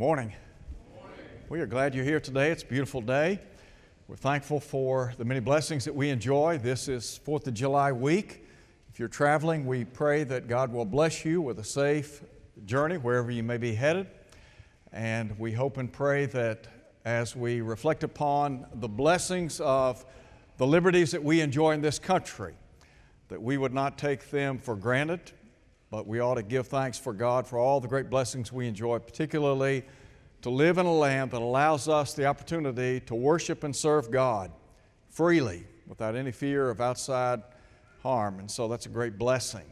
[0.00, 0.32] Morning.
[1.50, 2.50] We are glad you're here today.
[2.50, 3.38] It's a beautiful day.
[4.08, 6.56] We're thankful for the many blessings that we enjoy.
[6.56, 8.46] This is 4th of July week.
[8.90, 12.22] If you're traveling, we pray that God will bless you with a safe
[12.64, 14.06] journey wherever you may be headed.
[14.90, 16.66] And we hope and pray that
[17.04, 20.06] as we reflect upon the blessings of
[20.56, 22.54] the liberties that we enjoy in this country,
[23.28, 25.32] that we would not take them for granted,
[25.90, 28.98] but we ought to give thanks for God for all the great blessings we enjoy,
[28.98, 29.84] particularly
[30.42, 34.52] to live in a land that allows us the opportunity to worship and serve God
[35.10, 37.42] freely without any fear of outside
[38.02, 38.38] harm.
[38.38, 39.64] And so that's a great blessing.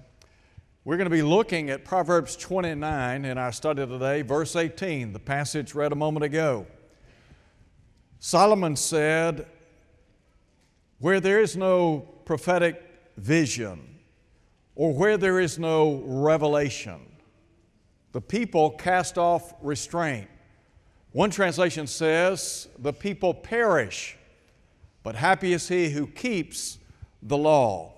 [0.84, 5.18] We're going to be looking at Proverbs 29 in our study today, verse 18, the
[5.18, 6.66] passage read a moment ago.
[8.20, 9.46] Solomon said,
[10.98, 12.82] Where there is no prophetic
[13.16, 13.97] vision,
[14.78, 17.00] or where there is no revelation.
[18.12, 20.28] The people cast off restraint.
[21.10, 24.16] One translation says, The people perish,
[25.02, 26.78] but happy is he who keeps
[27.20, 27.92] the law.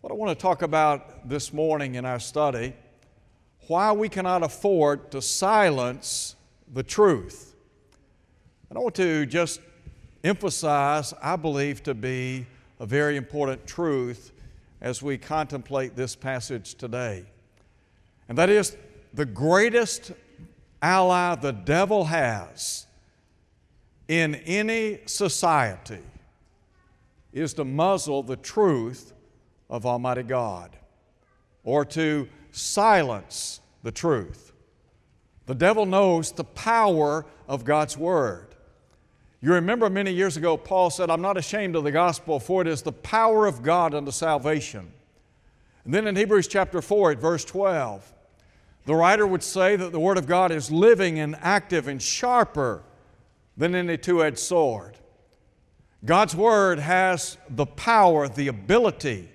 [0.00, 2.74] What I want to talk about this morning in our study
[3.68, 6.34] why we cannot afford to silence
[6.72, 7.54] the truth.
[8.68, 9.60] And I want to just
[10.24, 12.46] emphasize, I believe to be
[12.80, 14.32] a very important truth
[14.80, 17.24] as we contemplate this passage today.
[18.28, 18.76] And that is
[19.12, 20.12] the greatest
[20.80, 22.86] ally the devil has
[24.08, 26.00] in any society
[27.32, 29.12] is to muzzle the truth
[29.68, 30.76] of Almighty God
[31.62, 34.52] or to silence the truth.
[35.46, 38.49] The devil knows the power of God's Word.
[39.42, 42.68] You remember many years ago, Paul said, I'm not ashamed of the gospel, for it
[42.68, 44.92] is the power of God unto salvation.
[45.84, 48.12] And then in Hebrews chapter 4, at verse 12,
[48.84, 52.82] the writer would say that the Word of God is living and active and sharper
[53.56, 54.98] than any two edged sword.
[56.04, 59.30] God's Word has the power, the ability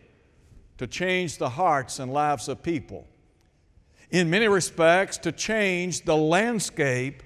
[0.77, 3.07] to change the hearts and lives of people.
[4.11, 7.23] In many respects, to change the landscape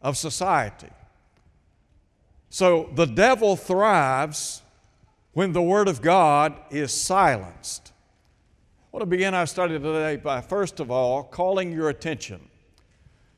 [0.00, 0.90] of society.
[2.54, 4.62] So the devil thrives
[5.32, 7.90] when the Word of God is silenced.
[7.90, 12.48] I want to begin our study today by, first of all, calling your attention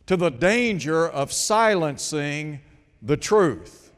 [0.04, 2.60] to the danger of silencing
[3.00, 3.90] the truth.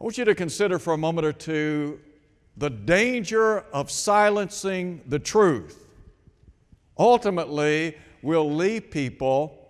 [0.00, 2.00] I want you to consider for a moment or two
[2.56, 5.86] the danger of silencing the truth.
[6.98, 9.68] Ultimately, will leave people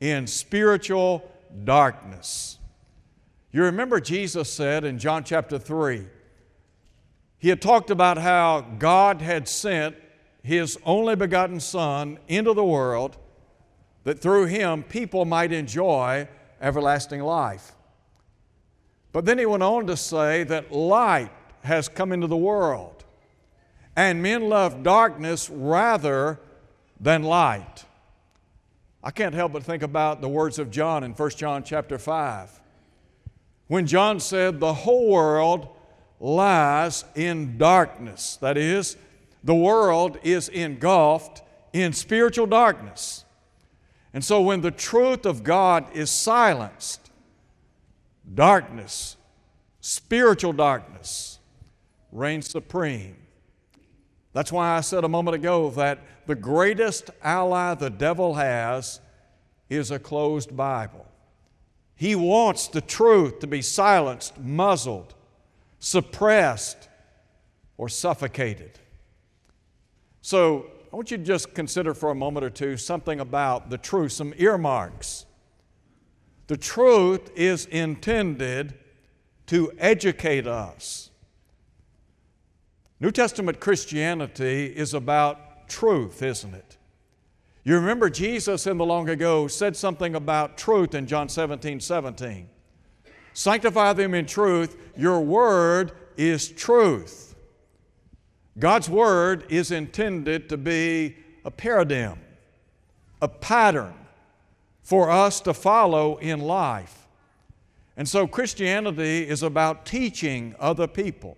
[0.00, 1.22] in spiritual
[1.62, 2.56] darkness.
[3.52, 6.06] You remember Jesus said in John chapter 3,
[7.40, 9.96] he had talked about how God had sent
[10.42, 13.16] His only begotten Son into the world
[14.04, 16.28] that through Him people might enjoy
[16.60, 17.72] everlasting life.
[19.12, 21.30] But then He went on to say that light
[21.62, 23.04] has come into the world,
[23.96, 26.38] and men love darkness rather
[27.00, 27.86] than light.
[29.02, 32.59] I can't help but think about the words of John in 1 John chapter 5
[33.70, 35.68] when John said, The whole world
[36.18, 38.36] lies in darkness.
[38.40, 38.96] That is,
[39.44, 41.42] the world is engulfed
[41.72, 43.24] in spiritual darkness.
[44.12, 47.12] And so when the truth of God is silenced,
[48.34, 49.16] darkness,
[49.80, 51.38] spiritual darkness,
[52.10, 53.14] reigns supreme.
[54.32, 58.98] That's why I said a moment ago that the greatest ally the devil has
[59.68, 61.06] is a closed Bible.
[62.00, 65.12] He wants the truth to be silenced, muzzled,
[65.80, 66.88] suppressed,
[67.76, 68.78] or suffocated.
[70.22, 73.76] So, I want you to just consider for a moment or two something about the
[73.76, 75.26] truth, some earmarks.
[76.46, 78.78] The truth is intended
[79.48, 81.10] to educate us.
[82.98, 86.78] New Testament Christianity is about truth, isn't it?
[87.70, 92.48] You remember Jesus in the long ago said something about truth in John 17 17.
[93.32, 97.36] Sanctify them in truth, your word is truth.
[98.58, 101.14] God's word is intended to be
[101.44, 102.18] a paradigm,
[103.22, 103.94] a pattern
[104.82, 107.06] for us to follow in life.
[107.96, 111.36] And so Christianity is about teaching other people.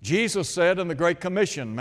[0.00, 1.74] Jesus said in the Great Commission,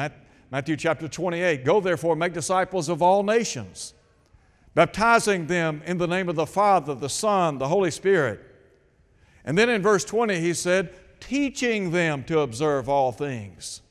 [0.54, 3.96] Matthew chapter 28 Go therefore, make disciples of all nations,
[4.76, 8.40] baptizing them in the name of the Father, the Son, the Holy Spirit.
[9.44, 13.82] And then in verse 20, he said, teaching them to observe all things.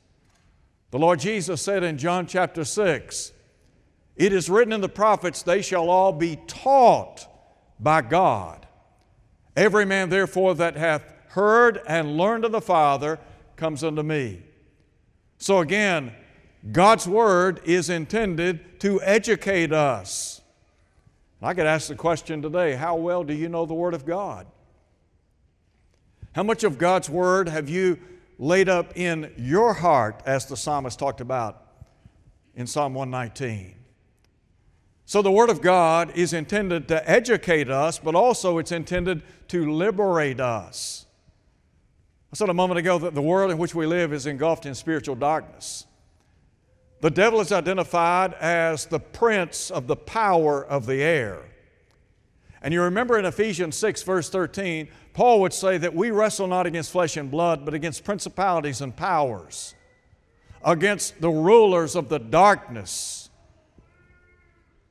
[0.91, 3.33] The Lord Jesus said in John chapter 6,
[4.15, 7.27] It is written in the prophets, they shall all be taught
[7.77, 8.65] by God.
[9.57, 13.19] Every man, therefore, that hath heard and learned of the Father
[13.57, 14.43] comes unto me.
[15.37, 16.13] So again,
[16.71, 20.41] God's Word is intended to educate us.
[21.41, 24.47] I could ask the question today how well do you know the Word of God?
[26.33, 27.99] How much of God's Word have you
[28.39, 31.61] laid up in your heart, as the psalmist talked about
[32.55, 33.75] in Psalm 119?
[35.05, 39.69] So, the Word of God is intended to educate us, but also it's intended to
[39.69, 41.05] liberate us.
[42.31, 44.73] I said a moment ago that the world in which we live is engulfed in
[44.73, 45.85] spiritual darkness.
[47.03, 51.39] The devil is identified as the prince of the power of the air.
[52.61, 56.65] And you remember in Ephesians 6, verse 13, Paul would say that we wrestle not
[56.65, 59.75] against flesh and blood, but against principalities and powers,
[60.63, 63.29] against the rulers of the darkness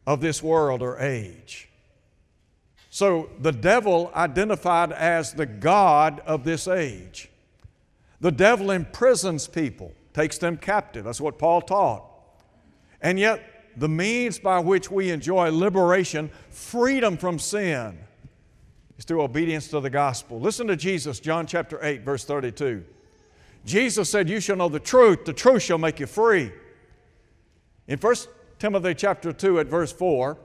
[0.06, 1.70] of this world or age.
[2.90, 7.30] So the devil identified as the God of this age.
[8.20, 11.04] The devil imprisons people takes them captive.
[11.04, 12.04] That's what Paul taught.
[13.00, 13.42] And yet,
[13.76, 17.98] the means by which we enjoy liberation, freedom from sin,
[18.98, 20.38] is through obedience to the gospel.
[20.40, 22.84] Listen to Jesus, John chapter 8, verse 32.
[23.64, 26.52] Jesus said, You shall know the truth, the truth shall make you free.
[27.88, 28.14] In 1
[28.58, 30.38] Timothy chapter 2 at verse 4,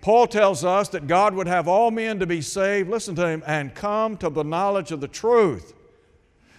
[0.00, 3.42] Paul tells us that God would have all men to be saved, listen to him,
[3.46, 5.72] and come to the knowledge of the truth.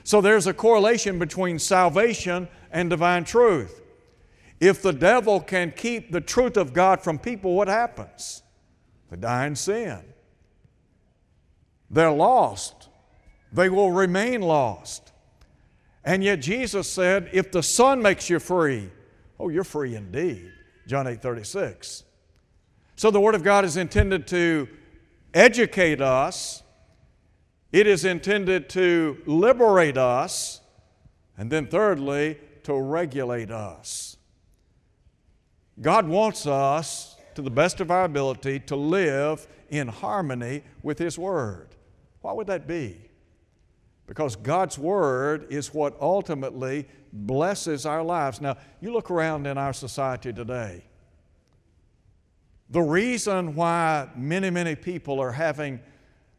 [0.06, 3.82] So there's a correlation between salvation and divine truth.
[4.60, 8.44] If the devil can keep the truth of God from people, what happens?
[9.10, 10.04] They die in sin.
[11.90, 12.88] They're lost.
[13.52, 15.12] They will remain lost.
[16.04, 18.92] And yet Jesus said, if the Son makes you free,
[19.40, 20.52] oh, you're free indeed.
[20.86, 22.04] John 8 36.
[22.96, 24.68] So the Word of God is intended to
[25.34, 26.62] educate us
[27.76, 30.62] it is intended to liberate us,
[31.38, 34.16] and then thirdly, to regulate us.
[35.82, 41.20] God wants us, to the best of our ability, to live in harmony with His
[41.20, 41.76] Word.
[42.22, 42.96] Why would that be?
[44.08, 48.40] Because God's Word is what ultimately blesses our lives.
[48.40, 50.86] Now, you look around in our society today.
[52.70, 55.82] The reason why many, many people are having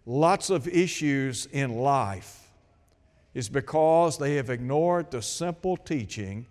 [0.06, 2.48] lots of issues in life
[3.34, 6.46] is because they have ignored the simple teaching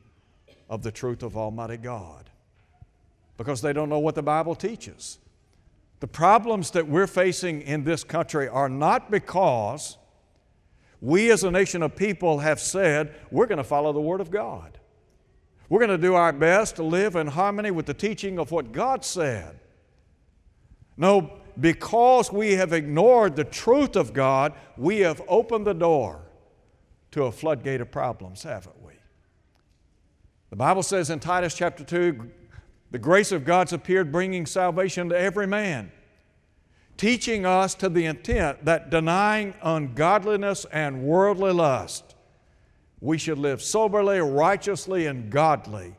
[0.70, 2.30] of the truth of Almighty God.
[3.38, 5.18] Because they don't know what the Bible teaches.
[6.00, 9.98] The problems that we're facing in this country are not because
[11.02, 14.30] we as a nation of people have said we're going to follow the Word of
[14.30, 14.78] God.
[15.70, 18.72] We're going to do our best to live in harmony with the teaching of what
[18.72, 19.60] God said.
[20.98, 26.22] No, because we have ignored the truth of God, we have opened the door
[27.12, 28.94] to a floodgate of problems, haven't we?
[30.50, 32.32] The Bible says in Titus chapter 2
[32.92, 35.92] the grace of God's appeared, bringing salvation to every man,
[36.98, 42.16] teaching us to the intent that denying ungodliness and worldly lust,
[43.02, 45.96] we should live soberly, righteously, and godly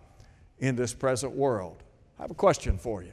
[0.59, 1.83] in this present world.
[2.19, 3.13] I have a question for you.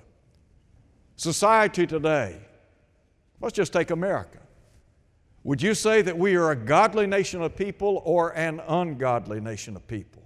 [1.15, 2.39] Society today,
[3.39, 4.39] let's just take America.
[5.43, 9.75] Would you say that we are a godly nation of people or an ungodly nation
[9.75, 10.23] of people?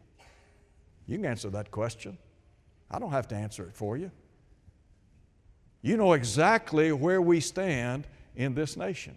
[1.07, 2.17] You can answer that question.
[2.91, 4.11] I don't have to answer it for you.
[5.81, 9.15] You know exactly where we stand in this nation.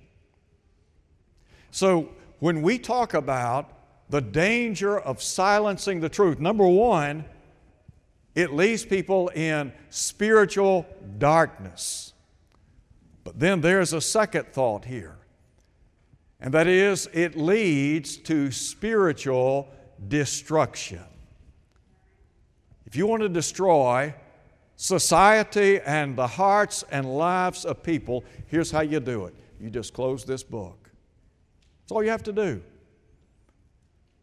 [1.70, 3.70] So, when we talk about
[4.08, 7.24] the danger of silencing the truth, number one,
[8.34, 10.86] it leaves people in spiritual
[11.18, 12.12] darkness.
[13.24, 15.18] But then there's a second thought here,
[16.40, 19.68] and that is it leads to spiritual
[20.08, 21.04] destruction.
[22.86, 24.14] If you want to destroy
[24.76, 29.92] society and the hearts and lives of people, here's how you do it you just
[29.92, 30.90] close this book.
[31.82, 32.62] That's all you have to do.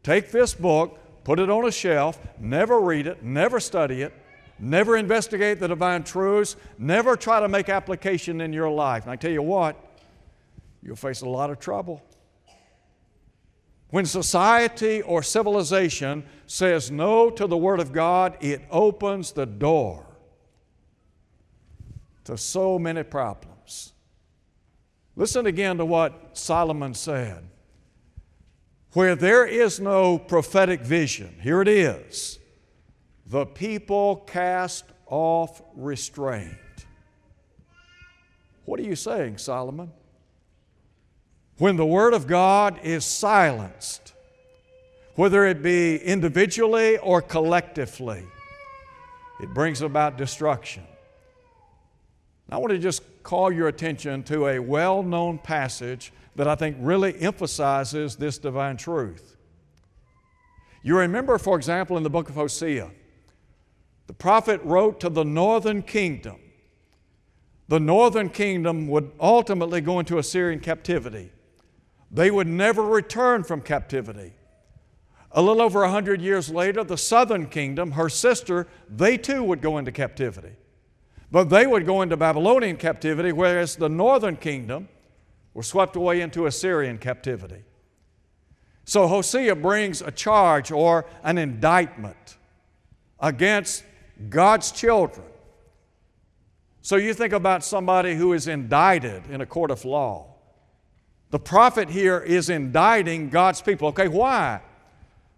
[0.01, 4.13] Take this book, put it on a shelf, never read it, never study it,
[4.59, 9.03] never investigate the divine truths, never try to make application in your life.
[9.03, 9.75] And I tell you what,
[10.81, 12.01] you'll face a lot of trouble.
[13.89, 20.05] When society or civilization says no to the Word of God, it opens the door
[22.23, 23.91] to so many problems.
[25.17, 27.49] Listen again to what Solomon said.
[28.97, 32.39] Where there is no prophetic vision, here it is
[33.27, 36.49] the people cast off restraint.
[38.65, 39.91] What are you saying, Solomon?
[41.59, 44.13] When the Word of God is silenced,
[45.13, 48.23] whether it be individually or collectively,
[49.39, 50.81] it brings about destruction.
[52.49, 56.77] I want to just call your attention to a well known passage that I think
[56.79, 59.35] really emphasizes this divine truth.
[60.81, 62.89] You remember, for example, in the book of Hosea,
[64.07, 66.37] the prophet wrote to the northern kingdom.
[67.67, 71.29] The northern kingdom would ultimately go into Assyrian captivity.
[72.09, 74.35] They would never return from captivity.
[75.33, 79.61] A little over a hundred years later, the southern kingdom, her sister, they too would
[79.61, 80.55] go into captivity.
[81.31, 84.87] But they would go into Babylonian captivity, whereas the northern kingdom
[85.53, 87.63] were swept away into Assyrian captivity.
[88.85, 92.37] So Hosea brings a charge or an indictment
[93.19, 93.83] against
[94.29, 95.25] God's children.
[96.81, 100.35] So you think about somebody who is indicted in a court of law.
[101.31, 103.89] The prophet here is indicting God's people.
[103.89, 104.61] Okay, why?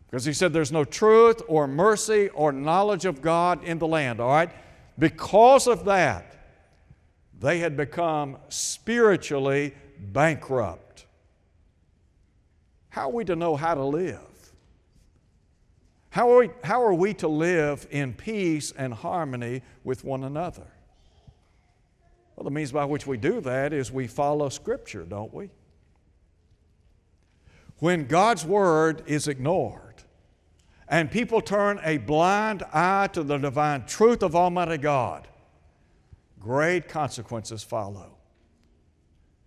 [0.06, 4.20] Because he said there's no truth or mercy or knowledge of God in the land,
[4.20, 4.52] all right?
[5.00, 6.36] Because of that,
[7.40, 11.06] they had become spiritually bankrupt.
[12.90, 14.20] How are we to know how to live?
[16.10, 20.68] How are, we, how are we to live in peace and harmony with one another?
[22.36, 25.50] Well, the means by which we do that is we follow Scripture, don't we?
[27.78, 29.89] When God's Word is ignored,
[30.90, 35.28] and people turn a blind eye to the divine truth of Almighty God,
[36.40, 38.18] great consequences follow.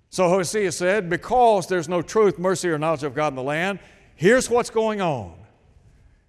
[0.08, 3.80] So Hosea said, Because there's no truth, mercy, or knowledge of God in the land,
[4.14, 5.34] here's what's going on.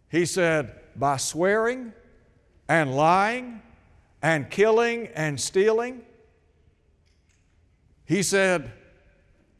[0.09, 1.93] He said, By swearing
[2.67, 3.61] and lying
[4.21, 6.01] and killing and stealing,
[8.05, 8.71] he said,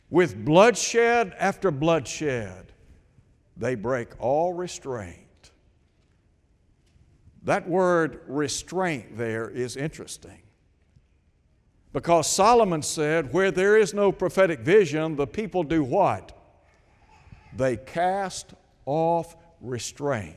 [0.09, 2.71] with bloodshed after bloodshed,
[3.57, 5.22] they break all restraint.
[7.43, 10.39] That word restraint there is interesting.
[11.91, 16.31] Because Solomon said, Where there is no prophetic vision, the people do what?
[17.55, 18.53] They cast
[18.85, 20.35] off restraint.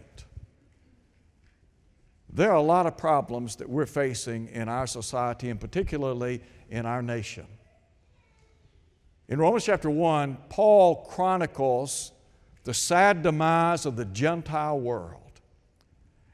[2.31, 6.85] There are a lot of problems that we're facing in our society and particularly in
[6.85, 7.47] our nation.
[9.29, 12.13] In Romans chapter 1, Paul chronicles
[12.65, 15.26] the sad demise of the Gentile world.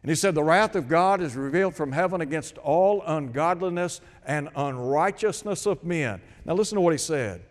[0.02, 4.48] And he said, The wrath of God is revealed from heaven against all ungodliness and
[4.56, 6.20] unrighteousness of men.
[6.44, 7.42] Now, listen to what he said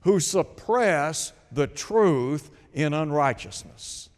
[0.00, 4.08] who suppress the truth in unrighteousness.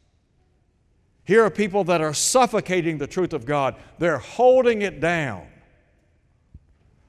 [1.25, 5.47] Here are people that are suffocating the truth of God, they're holding it down.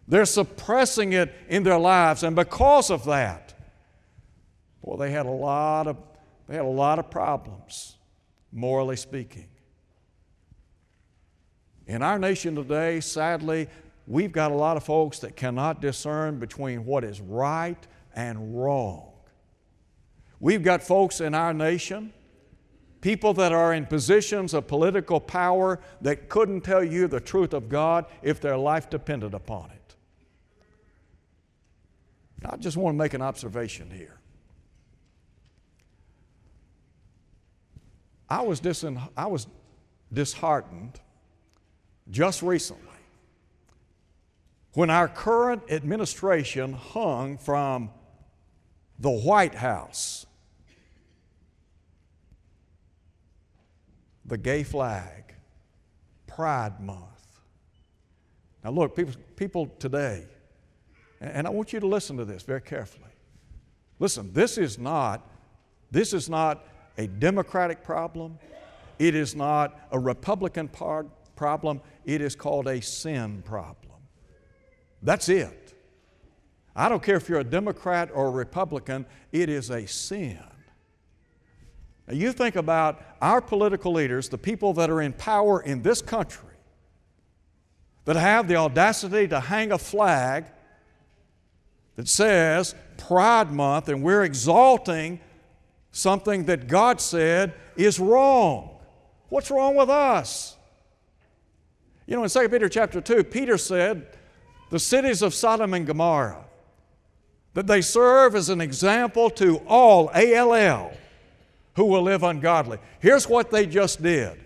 [0.07, 3.53] They're suppressing it in their lives, and because of that,
[4.81, 5.97] well, they had a lot of
[6.47, 7.95] they had a lot of problems,
[8.51, 9.47] morally speaking.
[11.87, 13.67] In our nation today, sadly,
[14.07, 19.11] we've got a lot of folks that cannot discern between what is right and wrong.
[20.39, 22.11] We've got folks in our nation,
[23.01, 27.69] people that are in positions of political power that couldn't tell you the truth of
[27.69, 29.95] God if their life depended upon it.
[32.43, 34.19] I just want to make an observation here.
[38.29, 38.61] I was,
[39.15, 39.47] I was
[40.11, 40.99] disheartened
[42.09, 42.81] just recently
[44.73, 47.89] when our current administration hung from
[48.99, 50.25] the White House
[54.25, 55.35] the gay flag,
[56.27, 57.01] Pride Month.
[58.63, 60.25] Now, look, people, people today,
[61.21, 63.03] and I want you to listen to this very carefully.
[63.99, 65.29] Listen, this is not,
[65.91, 66.65] this is not
[66.97, 68.39] a Democratic problem.
[68.97, 73.93] It is not a Republican part, problem, it is called a sin problem.
[75.01, 75.73] That's it.
[76.75, 80.39] I don't care if you're a Democrat or a Republican, it is a sin.
[82.07, 86.01] Now, you think about our political leaders, the people that are in power in this
[86.01, 86.49] country,
[88.05, 90.45] that have the audacity to hang a flag
[91.95, 95.19] that says Pride Month, and we're exalting
[95.91, 98.77] something that God said is wrong.
[99.29, 100.54] What's wrong with us?
[102.05, 104.07] You know, in 2 Peter chapter 2, Peter said,
[104.69, 106.45] the cities of Sodom and Gomorrah,
[107.53, 110.91] that they serve as an example to all, A L L,
[111.75, 112.79] who will live ungodly.
[112.99, 114.37] Here's what they just did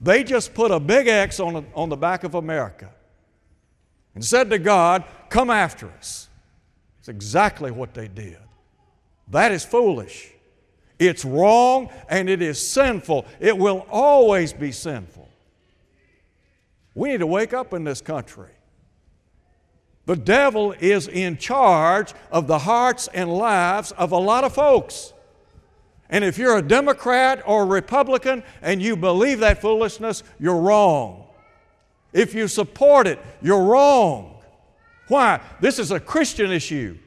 [0.00, 2.90] They just put a big X on, a, on the back of America
[4.14, 6.28] and said to God, Come after us.
[6.98, 8.38] It's exactly what they did.
[9.28, 10.30] That is foolish.
[10.98, 13.26] It's wrong and it is sinful.
[13.40, 15.28] It will always be sinful.
[16.94, 18.50] We need to wake up in this country.
[20.04, 25.12] The devil is in charge of the hearts and lives of a lot of folks.
[26.10, 31.28] And if you're a Democrat or a Republican and you believe that foolishness, you're wrong.
[32.12, 34.42] If you support it, you're wrong.
[35.08, 35.40] Why?
[35.60, 36.98] This is a Christian issue.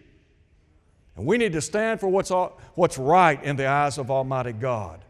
[1.15, 2.31] And we need to stand for what's,
[2.73, 5.04] what's right in the eyes of Almighty God.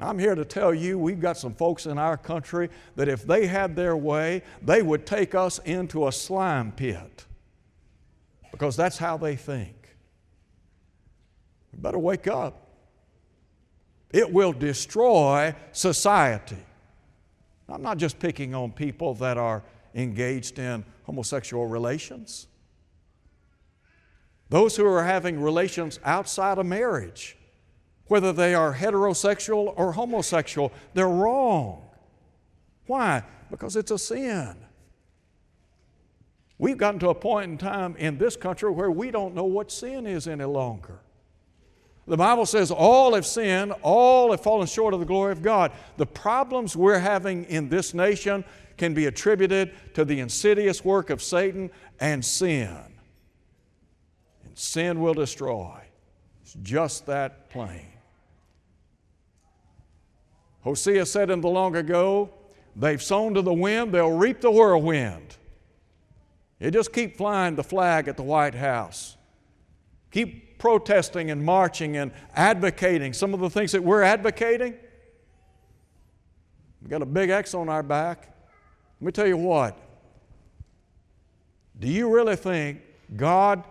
[0.00, 3.46] I'm here to tell you we've got some folks in our country that if they
[3.46, 7.26] had their way, they would take us into a slime pit
[8.50, 9.96] because that's how they think.
[11.72, 12.68] We better wake up.
[14.12, 16.64] It will destroy society.
[17.68, 19.62] I'm not just picking on people that are
[19.94, 22.48] engaged in homosexual relations.
[24.50, 27.36] Those who are having relations outside of marriage
[28.06, 31.82] whether they are heterosexual or homosexual, they're wrong.
[32.86, 33.22] Why?
[33.50, 34.56] Because it's a sin.
[36.58, 39.72] We've gotten to a point in time in this country where we don't know what
[39.72, 41.00] sin is any longer.
[42.06, 45.72] The Bible says all have sinned, all have fallen short of the glory of God.
[45.96, 48.44] The problems we're having in this nation
[48.76, 51.70] can be attributed to the insidious work of Satan
[52.00, 52.76] and sin.
[54.44, 55.80] And sin will destroy.
[56.42, 57.93] It's just that plain.
[60.64, 62.30] Hosea said in the long ago,
[62.74, 65.36] they've sown to the wind, they'll reap the whirlwind.
[66.58, 69.18] You just keep flying the flag at the White House.
[70.10, 74.74] Keep protesting and marching and advocating some of the things that we're advocating.
[76.80, 78.34] We've got a big X on our back.
[79.00, 79.78] Let me tell you what.
[81.78, 82.80] Do you really think
[83.14, 83.64] God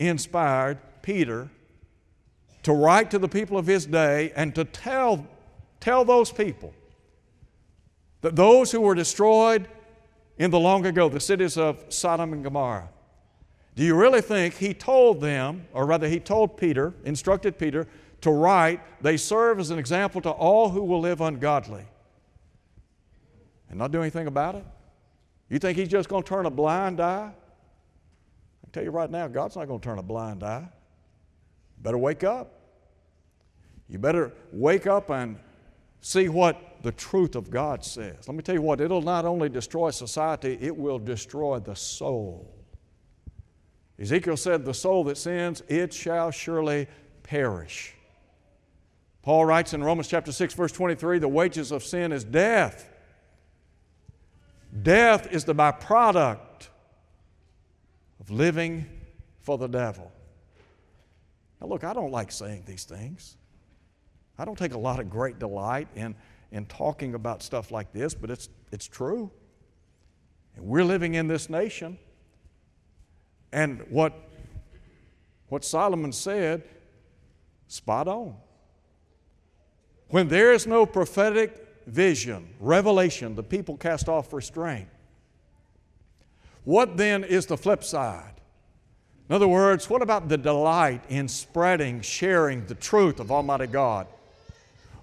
[0.00, 1.48] inspired Peter
[2.64, 5.24] to write to the people of his day and to tell
[5.80, 6.74] Tell those people
[8.20, 9.68] that those who were destroyed
[10.38, 12.88] in the long ago, the cities of Sodom and Gomorrah,
[13.74, 17.86] do you really think he told them, or rather, he told Peter, instructed Peter,
[18.22, 21.84] to write, they serve as an example to all who will live ungodly
[23.70, 24.64] and not do anything about it?
[25.48, 27.30] You think he's just going to turn a blind eye?
[27.32, 30.68] I tell you right now, God's not going to turn a blind eye.
[31.80, 32.52] Better wake up.
[33.88, 35.38] You better wake up and
[36.00, 38.28] see what the truth of God says.
[38.28, 42.54] Let me tell you what, it'll not only destroy society, it will destroy the soul.
[43.98, 46.86] Ezekiel said, The soul that sins, it shall surely
[47.22, 47.94] perish.
[49.22, 52.88] Paul writes in Romans chapter 6, verse 23, the wages of sin is death.
[54.82, 56.68] Death is the byproduct
[58.20, 58.86] of living
[59.40, 60.10] for the devil.
[61.60, 63.36] Now, look, I don't like saying these things.
[64.38, 66.14] I don't take a lot of great delight in,
[66.52, 69.30] in talking about stuff like this, but it's, it's true.
[70.56, 71.98] And we're living in this nation.
[73.52, 74.12] And what,
[75.48, 76.62] what Solomon said,
[77.66, 78.36] spot on.
[80.08, 84.88] When there is no prophetic vision, revelation, the people cast off restraint.
[86.64, 88.34] What then is the flip side?
[89.28, 94.06] In other words, what about the delight in spreading, sharing the truth of Almighty God?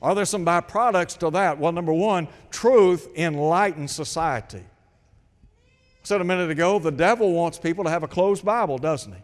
[0.06, 1.58] Are there some byproducts to that?
[1.58, 4.60] Well, number one, truth enlightens society.
[4.60, 9.14] I said a minute ago, the devil wants people to have a closed Bible, doesn't
[9.14, 9.22] he?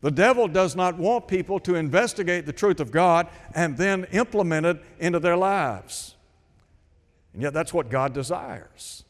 [0.00, 4.64] The devil does not want people to investigate the truth of God and then implement
[4.64, 6.14] it into their lives.
[7.32, 9.02] And yet, that's what God desires.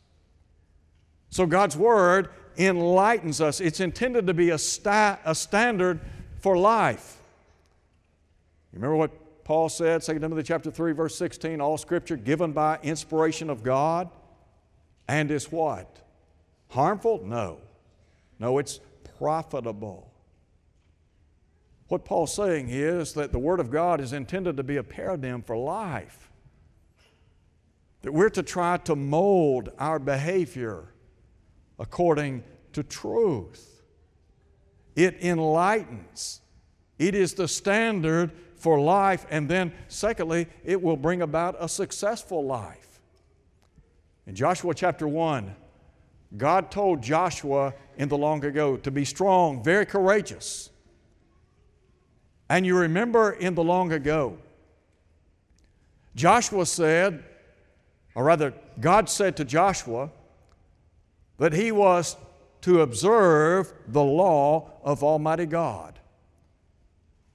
[1.29, 3.61] So, God's Word enlightens us.
[3.61, 6.01] It's intended to be a, sta- a standard
[6.41, 7.19] for life.
[8.73, 9.11] You remember what
[9.45, 14.09] Paul said, 2 Timothy chapter 3, verse 16, all scripture given by inspiration of God
[15.07, 16.01] and is what?
[16.69, 17.23] Harmful?
[17.25, 17.59] No.
[18.39, 18.81] No, it's
[19.19, 20.11] profitable.
[21.89, 25.43] What Paul's saying is that the Word of God is intended to be a paradigm
[25.43, 26.31] for life.
[28.03, 30.95] That we're to try to mold our behavior
[31.79, 33.83] according to truth.
[34.97, 36.41] It enlightens,
[36.99, 38.31] it is the standard
[38.65, 42.99] for life, and then, secondly, it will bring about a successful life.
[44.27, 45.55] In Joshua chapter 1,
[46.39, 50.71] God told Joshua in the long ago to be strong, very courageous.
[52.49, 54.39] And you remember in the long ago,
[56.17, 57.23] Joshua said,
[58.15, 60.11] or rather, God said to Joshua
[61.37, 62.17] that he was
[62.63, 66.01] to observe the law of Almighty God.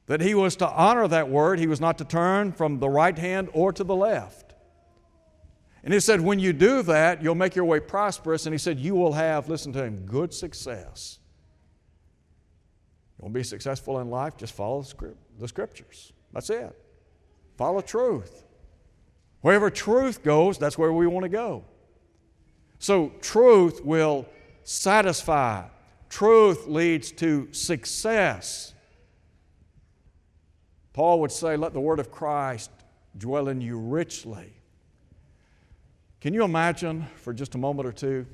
[0.10, 3.16] That he was to honor that word, he was not to turn from the right
[3.16, 4.56] hand or to the left.
[5.84, 8.48] And he said, when you do that, you'll make your way prosperous.
[8.48, 11.20] And he said, you will have, listen to him, good success.
[13.20, 14.36] You want to be successful in life?
[14.36, 14.84] Just follow
[15.38, 16.12] the scriptures.
[16.34, 16.76] That's it.
[17.56, 18.46] Follow truth.
[19.42, 21.66] Wherever truth goes, that's where we want to go.
[22.80, 24.26] So, truth will
[24.64, 25.66] satisfy,
[26.10, 28.74] truth leads to success.
[31.00, 32.72] Paul would say, Let the word of Christ
[33.18, 34.52] dwell in you richly.
[36.20, 38.26] Can you imagine for just a moment or two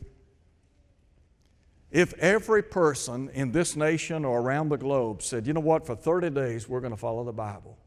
[1.92, 5.96] if every person in this nation or around the globe said, you know what, for
[5.96, 7.78] 30 days we're going to follow the Bible?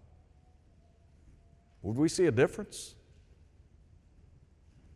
[1.83, 2.95] Would we see a difference?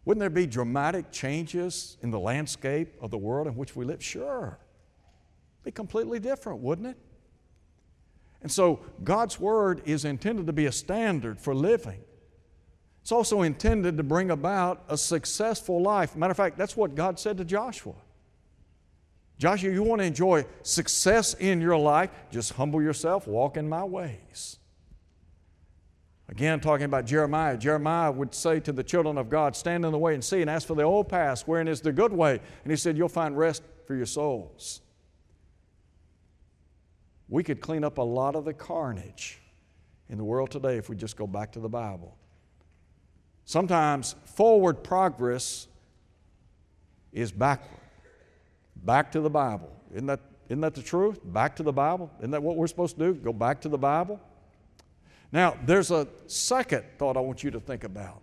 [0.04, 4.00] Wouldn't there be dramatic changes in the landscape of the world in which we live?
[4.00, 4.60] Sure.
[5.64, 6.98] Be completely different, wouldn't it?
[8.42, 12.00] And so God's Word is intended to be a standard for living.
[13.02, 16.14] It's also intended to bring about a successful life.
[16.14, 17.94] Matter of fact, that's what God said to Joshua.
[19.38, 23.82] Joshua, you want to enjoy success in your life, just humble yourself, walk in my
[23.82, 24.58] ways.
[26.28, 29.98] Again, talking about Jeremiah, Jeremiah would say to the children of God, Stand in the
[29.98, 32.40] way and see, and ask for the old path, wherein is the good way.
[32.62, 34.80] And he said, You'll find rest for your souls.
[37.32, 39.40] We could clean up a lot of the carnage
[40.10, 42.14] in the world today if we just go back to the Bible.
[43.46, 45.66] Sometimes forward progress
[47.10, 47.80] is backward.
[48.76, 49.74] Back to the Bible.
[49.94, 51.20] Isn't that, isn't that the truth?
[51.24, 52.10] Back to the Bible.
[52.18, 53.14] Isn't that what we're supposed to do?
[53.14, 54.20] Go back to the Bible?
[55.32, 58.20] Now, there's a second thought I want you to think about.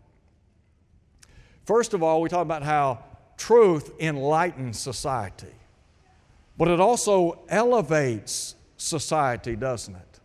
[1.65, 3.03] First of all, we talk about how
[3.37, 5.55] truth enlightens society,
[6.59, 10.19] but it also elevates society, doesn't it?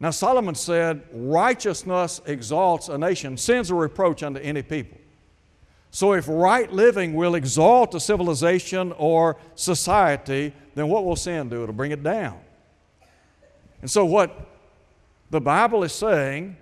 [0.00, 4.98] Now, Solomon said, Righteousness exalts a nation, sins a reproach unto any people.
[5.90, 11.62] So, if right living will exalt a civilization or society, then what will sin do?
[11.62, 12.38] It'll bring it down.
[13.80, 14.48] And so, what
[15.30, 16.56] the Bible is saying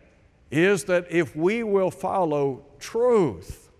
[0.50, 3.70] is that if we will follow truth,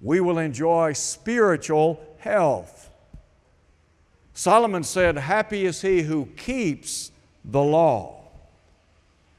[0.00, 2.83] we will enjoy spiritual health.
[4.34, 7.12] Solomon said, Happy is he who keeps
[7.44, 8.20] the law.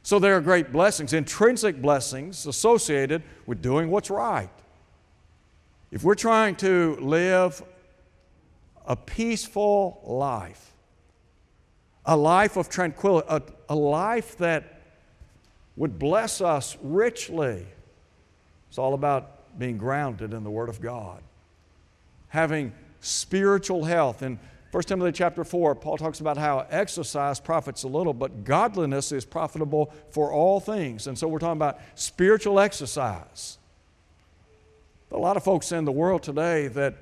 [0.03, 4.49] So there are great blessings, intrinsic blessings associated with doing what's right.
[5.91, 7.61] If we're trying to live
[8.85, 10.73] a peaceful life,
[12.05, 14.81] a life of tranquility, a, a life that
[15.75, 17.65] would bless us richly.
[18.69, 21.21] It's all about being grounded in the Word of God,
[22.29, 24.21] having spiritual health.
[24.21, 24.39] In
[24.75, 29.23] 1 Timothy chapter 4, Paul talks about how exercise profits a little, but godliness is
[29.23, 31.07] profitable for all things.
[31.07, 33.57] And so we're talking about spiritual exercise.
[35.13, 36.97] A lot of folks in the world today that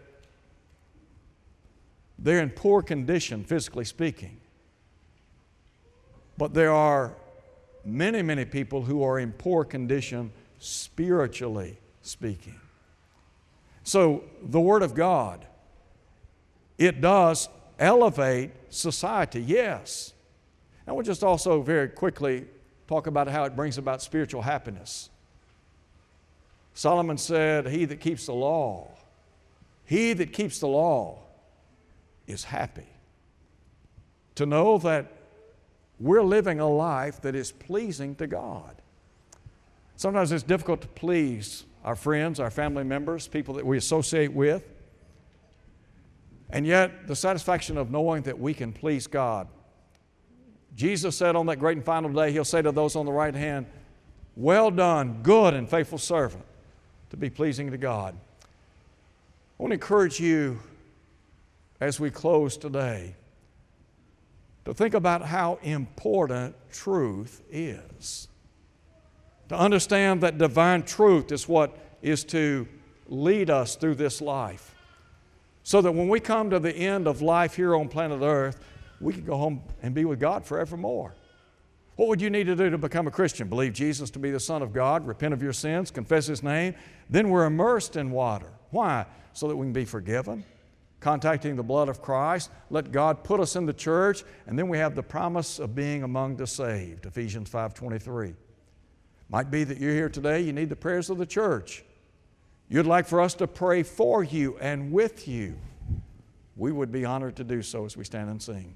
[2.19, 4.37] they're in poor condition, physically speaking.
[6.37, 7.15] But there are
[7.83, 12.59] many, many people who are in poor condition spiritually speaking.
[13.83, 15.43] So, the Word of God,
[16.77, 20.13] it does elevate society, yes.
[20.85, 22.45] And we'll just also very quickly
[22.87, 25.09] talk about how it brings about spiritual happiness.
[26.73, 28.89] Solomon said, He that keeps the law,
[29.85, 31.19] he that keeps the law
[32.27, 32.87] is happy.
[34.35, 35.11] To know that
[35.99, 38.75] we're living a life that is pleasing to God.
[39.95, 44.72] Sometimes it's difficult to please our friends, our family members, people that we associate with.
[46.53, 49.47] And yet, the satisfaction of knowing that we can please God.
[50.75, 53.33] Jesus said on that great and final day, He'll say to those on the right
[53.33, 53.65] hand,
[54.35, 56.45] Well done, good and faithful servant,
[57.09, 58.15] to be pleasing to God.
[58.43, 60.59] I want to encourage you
[61.81, 63.15] as we close today
[64.65, 68.27] to think about how important truth is.
[69.49, 72.67] To understand that divine truth is what is to
[73.07, 74.72] lead us through this life.
[75.63, 78.59] So that when we come to the end of life here on planet Earth,
[78.99, 81.15] we can go home and be with God forevermore.
[81.95, 83.47] What would you need to do to become a Christian?
[83.47, 86.73] Believe Jesus to be the Son of God, repent of your sins, confess His name.
[87.09, 88.51] Then we're immersed in water.
[88.71, 89.05] Why?
[89.33, 90.43] So that we can be forgiven,
[90.99, 92.49] contacting the blood of Christ.
[92.69, 96.03] Let God put us in the church, and then we have the promise of being
[96.03, 98.35] among the saved, Ephesians 5:23.
[99.29, 101.83] Might be that you're here today, you need the prayers of the church.
[102.69, 105.57] You'd like for us to pray for you and with you.
[106.55, 108.75] We would be honored to do so as we stand and sing.